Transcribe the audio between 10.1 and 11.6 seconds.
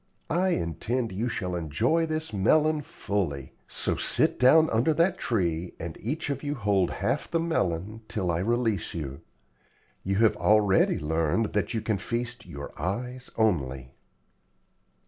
have already learned